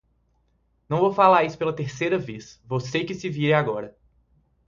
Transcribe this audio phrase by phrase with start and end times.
[0.89, 3.95] Não vou falar isso pela terceira vez, você que se vire agora.